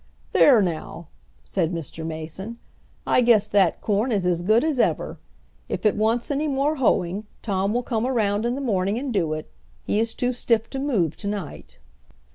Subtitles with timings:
[0.33, 1.09] "There now,"
[1.45, 2.03] said Mr.
[2.03, 2.57] Mason,
[3.05, 5.19] "I guess that corn is as good as ever.
[5.69, 9.33] If it wants any more hoeing Tom will come around in the morning and do
[9.33, 9.51] it.
[9.83, 11.77] He is too stiff to move to night."